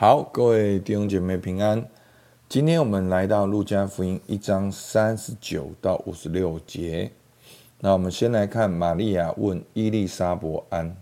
[0.00, 1.84] 好，各位弟兄姐妹平安。
[2.48, 7.10] 今天我们来到路加福音一章三十九到五十六节。
[7.80, 10.96] 那我们先来看玛利亚问伊丽莎伯安。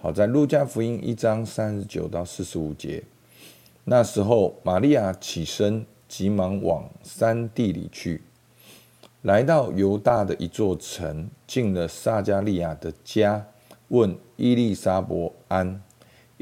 [0.00, 3.04] 好，在路加福音一章三十九到四十五节，
[3.84, 8.22] 那时候玛利亚起身，急忙往山地里去，
[9.20, 13.46] 来到犹大的一座城，进了撒迦利亚的家，
[13.86, 15.80] 问伊丽莎伯安。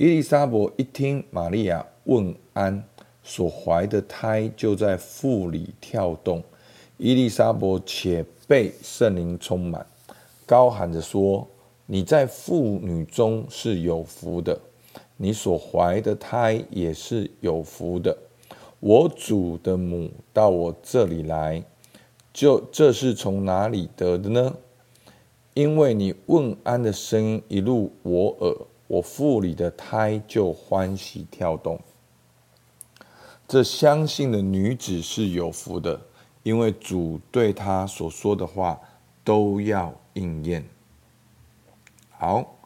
[0.00, 2.82] 伊丽莎白一听玛利亚问安，
[3.22, 6.42] 所怀的胎就在腹里跳动。
[6.96, 9.84] 伊丽莎白且被圣灵充满，
[10.46, 11.46] 高喊着说
[11.84, 14.58] ：“你在妇女中是有福的，
[15.18, 18.16] 你所怀的胎也是有福的。
[18.78, 21.62] 我主的母到我这里来，
[22.32, 24.56] 就这是从哪里得的呢？
[25.52, 28.56] 因为你问安的声音一入我耳。”
[28.90, 31.78] 我腹里的胎就欢喜跳动。
[33.46, 36.00] 这相信的女子是有福的，
[36.42, 38.80] 因为主对她所说的话
[39.22, 40.64] 都要应验。
[42.10, 42.58] 好，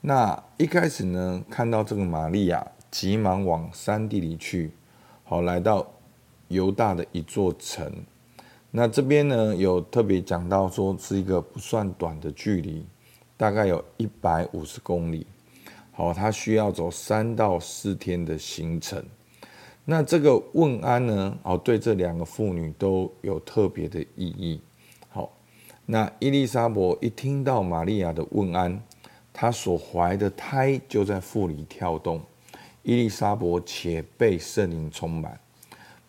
[0.00, 4.72] 那一开始呢，看到这个玛利亚急忙往山地里去，
[5.22, 5.86] 好，来到
[6.48, 7.92] 犹大的一座城。
[8.72, 12.84] 那这边呢，有特别讲到说是一个不算短的距离，
[13.36, 15.24] 大概有一百五十公里。
[15.98, 19.04] 好，他需要走三到四天的行程。
[19.84, 21.36] 那这个问安呢？
[21.42, 24.60] 哦，对这两个妇女都有特别的意义。
[25.08, 25.28] 好，
[25.86, 28.80] 那伊丽莎白一听到玛利亚的问安，
[29.32, 32.22] 她所怀的胎就在腹里跳动。
[32.84, 35.40] 伊丽莎白且被圣灵充满，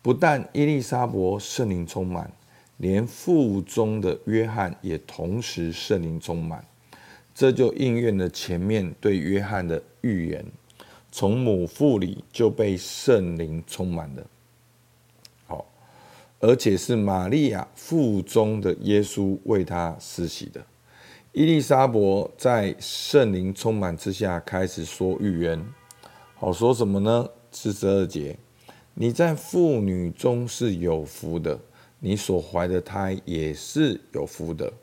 [0.04, 2.32] 不但伊丽莎白圣灵充满，
[2.78, 6.64] 连腹中的约翰也同时圣灵充满。
[7.34, 10.46] 这就应验了前面对约翰的预言，
[11.12, 14.28] 从母腹里就被圣灵充满了。
[15.48, 15.66] 好，
[16.40, 20.66] 而且是玛利亚腹中的耶稣为他施洗的。
[21.32, 22.00] 伊丽莎白
[22.38, 25.64] 在圣灵充满之下开始说预言，
[26.36, 27.30] 好，说什么呢？
[27.52, 28.38] 四十二节，
[28.94, 31.58] 你在妇女中是有福的，
[32.00, 34.74] 你所怀的胎也是有福的。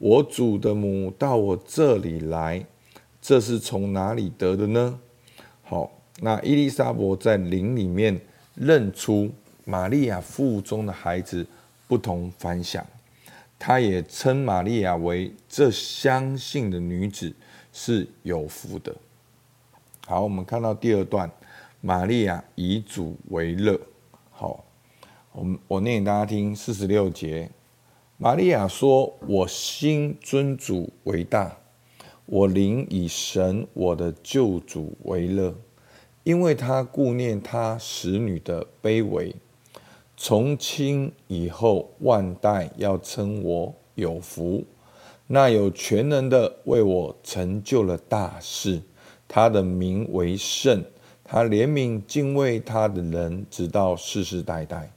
[0.00, 2.64] 我主的母到我这里来，
[3.20, 4.98] 这是从哪里得的呢？
[5.62, 8.18] 好，那伊丽莎白在灵里面
[8.54, 9.30] 认出
[9.66, 11.46] 玛利亚腹中的孩子
[11.86, 12.82] 不同凡响，
[13.58, 17.30] 她也称玛利亚为这相信的女子
[17.70, 18.96] 是有福的。
[20.06, 21.30] 好，我们看到第二段，
[21.82, 23.78] 玛利亚以主为乐。
[24.30, 24.64] 好，
[25.32, 27.50] 我们我念给大家听四十六节。
[28.22, 31.56] 玛利亚说：“我心尊主为大，
[32.26, 35.54] 我灵以神我的救主为乐，
[36.22, 39.34] 因为他顾念他使女的卑微。
[40.18, 44.64] 从今以后，万代要称我有福。
[45.26, 48.82] 那有全能的为我成就了大事，
[49.26, 50.84] 他的名为圣，
[51.24, 54.92] 他怜悯敬畏他的人，直到世世代代。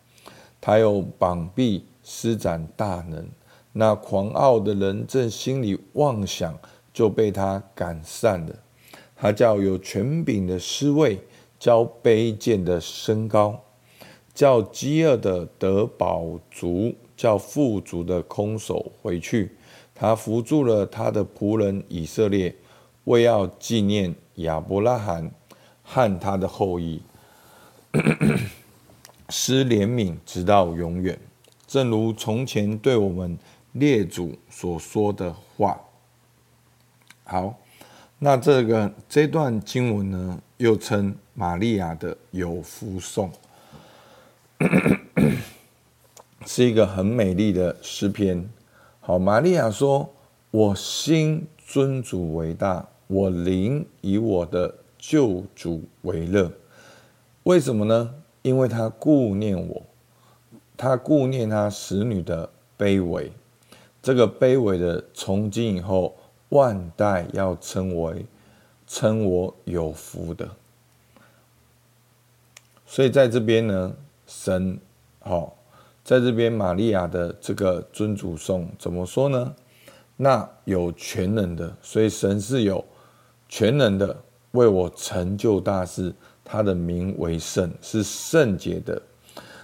[0.60, 3.28] 他有膀臂。”施展大能，
[3.72, 6.58] 那狂傲的人正心里妄想，
[6.94, 8.56] 就被他赶散了。
[9.16, 11.20] 他叫有权柄的失位，
[11.58, 13.64] 叫卑贱的升高，
[14.34, 19.56] 叫饥饿的得饱足，叫富足的空手回去。
[19.96, 22.54] 他扶助了他的仆人以色列，
[23.06, 25.32] 为要纪念亚伯拉罕
[25.84, 27.02] 和他的后裔，
[29.30, 31.18] 施怜悯直到永远。
[31.74, 33.36] 正如从前对我们
[33.72, 35.82] 列祖所说的话。
[37.24, 37.60] 好，
[38.20, 43.32] 那这个这段经文呢，又称玛利亚的有福颂，
[46.46, 48.48] 是一个很美丽的诗篇。
[49.00, 50.08] 好，玛利亚说
[50.52, 56.52] ：“我心尊主为大，我灵以我的救主为乐。
[57.42, 58.14] 为什么呢？
[58.44, 59.82] 因为他顾念我。”
[60.84, 63.32] 他顾念他使女的卑微，
[64.02, 66.14] 这个卑微的，从今以后
[66.50, 68.26] 万代要称为
[68.86, 70.46] 称我有福的。
[72.86, 73.96] 所以在这边呢，
[74.28, 74.78] 神
[75.22, 75.56] 好，
[76.04, 79.56] 在这边玛利亚的这个尊主颂怎么说呢？
[80.18, 82.84] 那有全能的，所以神是有
[83.48, 84.22] 全能的，
[84.52, 86.14] 为我成就大事，
[86.44, 89.02] 他的名为圣，是圣洁的。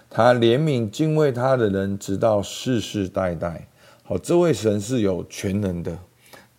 [0.10, 3.68] 他怜悯敬畏他的人，直到世世代代。
[4.04, 5.98] 好，这位神是有全能的，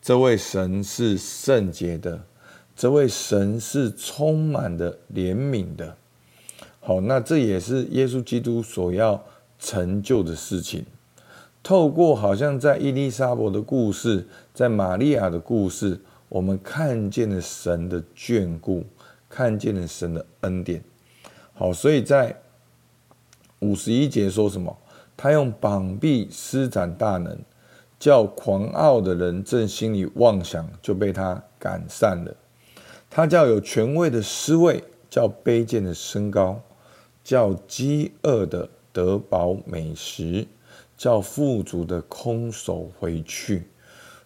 [0.00, 2.22] 这位神是圣洁的，
[2.76, 5.96] 这位神是充满的怜悯的。
[6.78, 9.20] 好，那这也是耶稣基督所要
[9.58, 10.86] 成就的事情。
[11.62, 18.84] 透过好像在伊丽莎白的故事，在玛利亚的故事，我们看见了神的眷顾，
[19.28, 20.82] 看见了神的恩典。
[21.52, 22.34] 好，所以在
[23.60, 24.76] 五十一节说什么？
[25.16, 27.38] 他用膀臂施展大能，
[27.98, 32.34] 叫狂傲的人正心里妄想就被他赶散了。
[33.08, 36.60] 他叫有权位的失位，叫卑贱的升高，
[37.24, 40.46] 叫饥饿的得饱美食。
[40.96, 43.62] 叫富足的空手回去，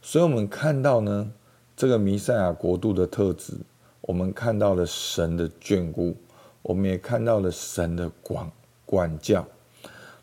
[0.02, 1.30] 所以我们看到呢，
[1.76, 3.52] 这个弥赛亚国度的特质，
[4.00, 6.16] 我们看到了神的眷顾，
[6.62, 8.50] 我们也看到了神的光
[8.84, 9.46] 管教。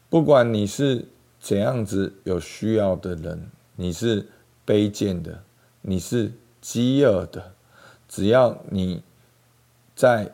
[0.10, 1.06] 不管你是
[1.40, 4.28] 怎样子有需要的人，你是
[4.66, 5.44] 卑贱的，
[5.81, 7.54] 你是饥饿的，
[8.08, 9.02] 只要你
[9.96, 10.31] 在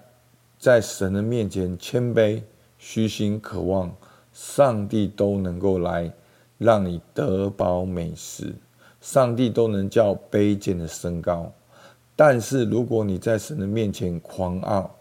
[0.60, 2.42] 在神的面前谦卑、
[2.78, 3.96] 虚心、渴望。
[4.34, 6.14] 上帝都能够来
[6.60, 8.54] 让你得饱美食，
[9.02, 11.52] 上帝都能叫卑贱的升高。
[12.16, 14.96] 但是如果你在神的面前狂傲，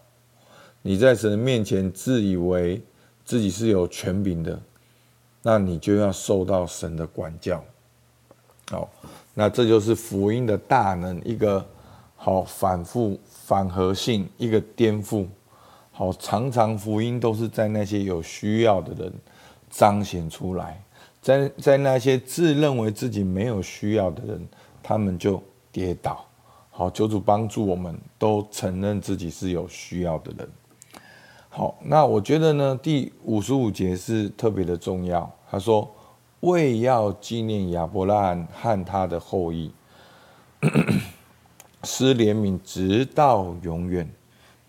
[0.81, 2.81] 你在神的面前自以为
[3.27, 4.57] 自己是有权柄的，
[5.41, 7.61] 那你就要受到神的管教。
[8.71, 8.89] 好，
[9.33, 11.63] 那这就是福音的大能，一个
[12.15, 15.27] 好反复反合性，一个颠覆。
[15.91, 19.13] 好，常常福音都是在那些有需要的人
[19.69, 20.81] 彰显出来，
[21.21, 24.47] 在在那些自认为自己没有需要的人，
[24.81, 26.25] 他们就跌倒。
[26.69, 30.49] 好，求主帮助我们都承认自己是有需要的人。
[31.57, 35.27] 好，那我觉得呢，第五十五节是特别的重要。
[35.49, 35.91] 他说
[36.41, 39.71] ：“为要纪念亚伯拉罕和他的后裔，
[41.83, 44.07] 施怜悯直到永远。”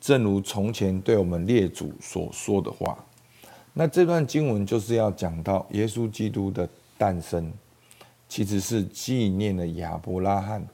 [0.00, 2.96] 正如从前对我们列祖所说的话，
[3.74, 7.52] 那这段经文就是要讲到耶稣基督的诞生，
[8.30, 10.66] 其实是纪念了亚伯拉罕，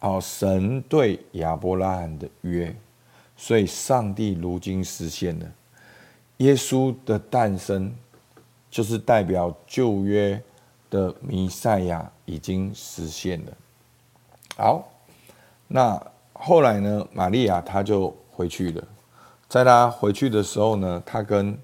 [0.00, 2.74] 哦，神对亚伯拉罕的约，
[3.36, 5.46] 所以上帝如今实现了
[6.38, 7.94] 耶稣的诞生，
[8.70, 10.42] 就是代表旧约
[10.90, 13.52] 的弥赛亚已经实现了。
[14.56, 14.88] 好，
[15.68, 16.00] 那
[16.32, 18.14] 后来呢，玛利亚她就。
[18.36, 18.84] 回去了，
[19.48, 21.58] 在他回去的时候呢，他跟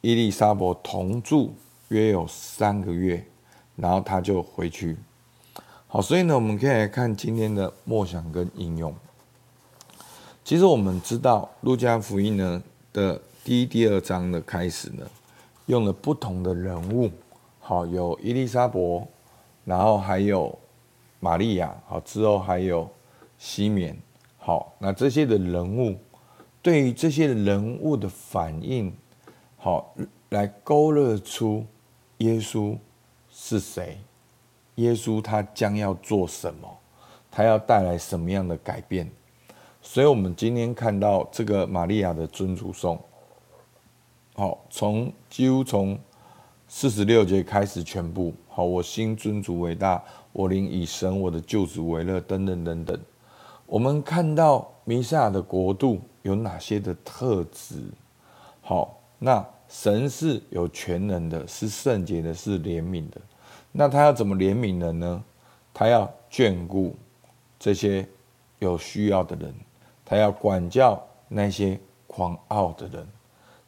[0.00, 1.52] 伊丽莎白同住
[1.88, 3.26] 约有三个月，
[3.74, 4.96] 然后他就回去。
[5.88, 8.94] 好，所以呢，我们可以来看今天的默想跟应用。
[10.44, 12.62] 其实我们知道，路加福音呢
[12.92, 15.06] 的第一、第二章的开始呢，
[15.66, 17.08] 用了不同的人物，
[17.60, 19.06] 好，有伊丽莎白，
[19.64, 20.58] 然后还有
[21.20, 22.90] 玛利亚，好，之后还有
[23.38, 23.96] 西缅。
[24.36, 25.96] 好，那这些的人物，
[26.60, 28.92] 对于这些人物的反应，
[29.56, 29.94] 好，
[30.30, 31.64] 来勾勒出
[32.18, 32.76] 耶稣
[33.30, 33.96] 是谁，
[34.74, 36.68] 耶稣他将要做什么，
[37.30, 39.08] 他要带来什么样的改变。
[39.84, 42.98] 所以，我们今天看到这个玛利亚的尊主颂，
[44.34, 45.98] 好，从几乎从
[46.68, 50.02] 四十六节开始，全部好，我心尊主为大，
[50.32, 52.98] 我灵以神我的救主为乐，等等等等。
[53.66, 57.82] 我们看到弥赛亚的国度有哪些的特质？
[58.60, 63.20] 好，那神是有全能的，是圣洁的，是怜悯的。
[63.72, 65.24] 那他要怎么怜悯人呢？
[65.74, 66.94] 他要眷顾
[67.58, 68.06] 这些
[68.60, 69.54] 有需要的人，
[70.12, 73.08] 他要管教那些狂傲的人。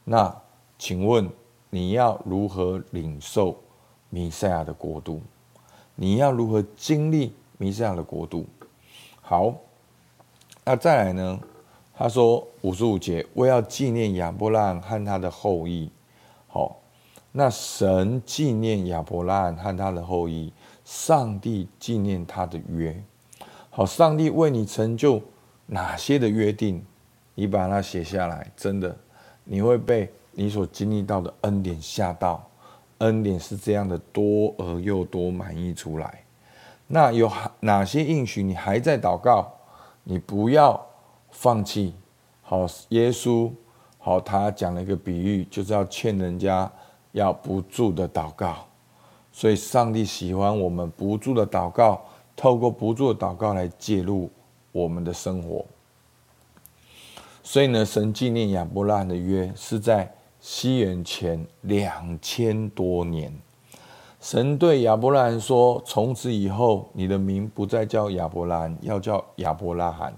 [0.05, 0.43] 那
[0.79, 1.27] 请问
[1.71, 3.57] 你要如何领受
[4.11, 5.23] 弥赛亚的国度？
[5.95, 8.45] 你要如何经历弥赛亚的国度？
[9.23, 9.55] 好。
[10.67, 11.41] 那再来呢？
[11.95, 15.91] 他说五十五节，我要纪念亚伯拉罕和他的后裔。
[16.47, 16.77] 好，
[17.33, 20.53] 那神纪念亚伯拉罕和他的后裔，
[20.85, 23.03] 上帝纪念他的约。
[23.71, 25.23] 好，上帝为你成就
[25.67, 26.85] 哪些的约定？
[27.35, 28.97] 你把它写下来，真的，
[29.43, 32.49] 你会被你所经历到的恩典吓到。
[32.99, 36.23] 恩典是这样的多而又多，满溢出来。
[36.87, 37.31] 那有
[37.61, 38.43] 哪些应许？
[38.43, 39.53] 你还在祷告？
[40.05, 40.81] 你不要
[41.31, 41.95] 放弃，
[42.43, 43.51] 好，耶稣，
[43.99, 46.71] 好，他讲了一个比喻，就是要劝人家
[47.13, 48.67] 要不住的祷告，
[49.33, 52.01] 所以上帝喜欢我们不住的祷告，
[52.37, 54.31] 透过不住的祷告来介入
[54.75, 55.65] 我们的生活。
[57.45, 63.33] 所以呢，神纪念亚伯拉罕的约是在西元前两千多年。
[64.21, 70.17] 神对亚伯拉罕说：“从此以后，你的名不再叫亚伯兰，要叫亚伯拉罕，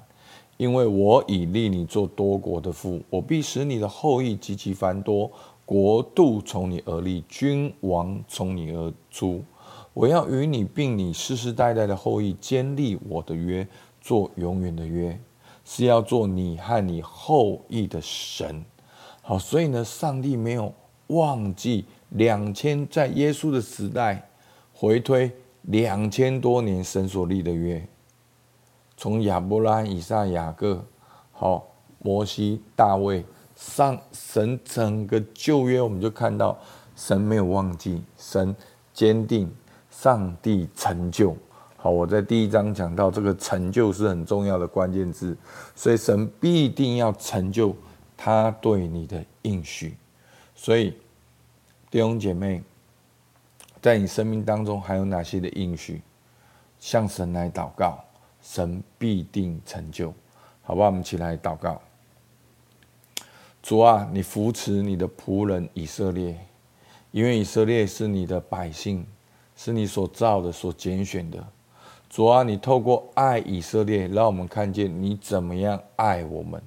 [0.57, 5.29] 因为我已立你做多国的父，我必使你的后裔极其繁多，
[5.65, 9.45] 国度从你而立，君王从你而出。
[9.93, 13.67] 我要与你并你世世代代的后裔坚立我的约，
[14.07, 15.19] 做永远的约，
[15.65, 18.65] 是要做你和你后裔的神。
[19.21, 20.73] 好，所以呢，上帝没有
[21.09, 24.29] 忘记两千在耶稣的时代
[24.73, 25.33] 回推
[25.63, 27.85] 两千多年神所立的约。
[28.97, 30.85] 从亚伯拉罕、以撒、雅各，
[31.33, 31.67] 好，
[31.99, 33.25] 摩西、大卫，
[33.57, 36.57] 上神整个旧约，我们就看到
[36.95, 38.55] 神没有忘记，神
[38.95, 39.53] 坚定，
[39.91, 41.37] 上帝成就。
[41.87, 45.37] 好，我在第一章讲到这个成就是很重要的关键字，
[45.77, 47.73] 所以神必定要成就
[48.17, 49.97] 他对你的应许。
[50.57, 50.93] 所以
[51.89, 52.61] 弟兄姐妹，
[53.81, 56.03] 在你生命当中还有哪些的应许？
[56.81, 58.03] 向神来祷告。
[58.43, 60.13] 神必定成就，
[60.63, 60.89] 好不好？
[60.89, 61.81] 我们起来祷告。
[63.63, 66.37] 主啊，你扶持你的仆人以色列，
[67.13, 69.07] 因为以色列是你的百姓，
[69.55, 71.47] 是你所造的、所拣选的。
[72.09, 76.61] 主啊，你透过爱以色列，让我们看见你怎么样爱我们。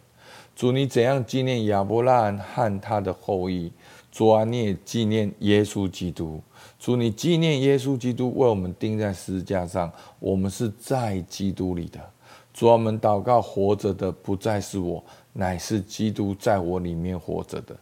[0.56, 3.72] 主，你怎样纪念亚伯拉罕和他的后裔？
[4.12, 6.42] 主啊，你也纪念耶稣基督。
[6.78, 12.00] 主，你纪念耶稣基督为我们钉在十字架上，我们是在基督里的。
[12.54, 17.76] 主啊，我们祷告，活着的不再是我，乃是基督在我里面活着的。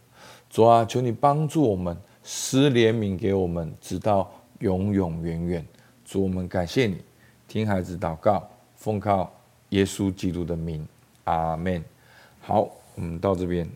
[0.48, 5.66] 主啊，求你帮助我们，施怜悯给我们，直到永永远远。
[6.04, 6.98] 主，我们感谢你，
[7.48, 9.32] 听孩子祷告，奉靠
[9.70, 10.86] 耶稣基督的名，
[11.24, 11.82] 阿门。
[12.42, 13.66] 好，我们到这边。